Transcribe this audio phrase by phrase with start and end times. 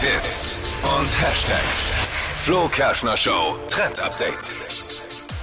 [0.00, 1.92] Hits und Hashtags.
[2.44, 4.56] Flo Kerschner Show Trend Update.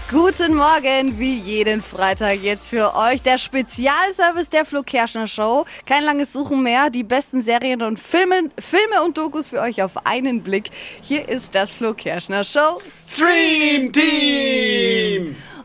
[0.09, 5.65] Guten Morgen, wie jeden Freitag jetzt für euch der Spezialservice der Flo Kerschner Show.
[5.85, 9.91] Kein langes Suchen mehr, die besten Serien und Filme, Filme und Dokus für euch auf
[10.07, 10.71] einen Blick.
[11.01, 14.56] Hier ist das Flo Kerschner Show Stream Team!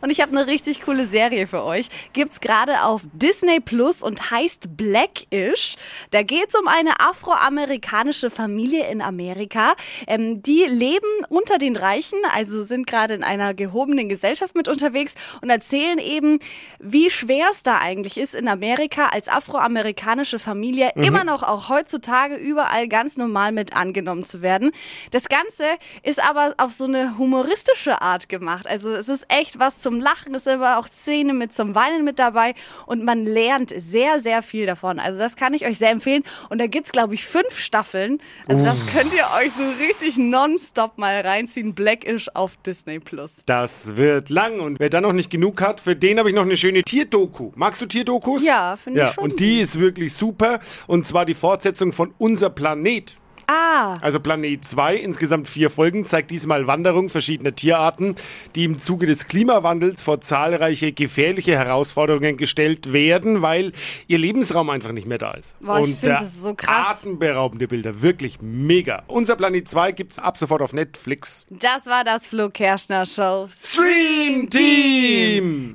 [0.03, 1.87] Und ich habe eine richtig coole Serie für euch.
[2.11, 5.75] Gibt's gerade auf Disney Plus und heißt Blackish.
[6.11, 9.75] Da geht's um eine afroamerikanische Familie in Amerika.
[10.05, 15.15] Ähm, die leben unter den Reichen, also sind gerade in einer gehobenen Gesellschaft mit unterwegs
[15.41, 16.39] und erzählen eben,
[16.79, 22.35] wie schwer es da eigentlich ist, in Amerika als afroamerikanische Familie immer noch auch heutzutage
[22.35, 24.71] überall ganz normal mit angenommen zu werden.
[25.11, 25.63] Das Ganze
[26.01, 28.67] ist aber auf so eine humoristische Art gemacht.
[28.67, 32.03] Also es ist echt was zum Lachen, es sind aber auch Szenen mit zum Weinen
[32.03, 32.53] mit dabei
[32.85, 34.99] und man lernt sehr, sehr viel davon.
[34.99, 36.23] Also das kann ich euch sehr empfehlen.
[36.49, 38.19] Und da gibt's glaube ich, fünf Staffeln.
[38.47, 41.73] Also das könnt ihr euch so richtig nonstop mal reinziehen.
[41.75, 43.37] Blackish auf Disney Plus.
[43.45, 46.43] Das wird lang und wer da noch nicht genug hat, für den habe ich noch
[46.43, 47.51] eine schöne Tierdoku.
[47.55, 48.43] Magst du Tierdokus?
[48.43, 49.23] Ja, finde ich Ja, schon.
[49.25, 53.15] und die ist wirklich super und zwar die Fortsetzung von Unser Planet.
[53.47, 58.15] Ah, Also Planet 2, insgesamt vier Folgen, zeigt diesmal Wanderung verschiedener Tierarten,
[58.55, 63.71] die im Zuge des Klimawandels vor zahlreiche gefährliche Herausforderungen gestellt werden, weil
[64.07, 65.55] ihr Lebensraum einfach nicht mehr da ist.
[65.59, 66.99] Boah, ich Und find äh, das so krass.
[66.99, 69.03] atemberaubende Bilder, wirklich mega.
[69.07, 71.45] Unser Planet 2 gibt's ab sofort auf Netflix.
[71.49, 73.47] das war das Flo Kerschner Show.
[73.51, 75.71] Stream Team!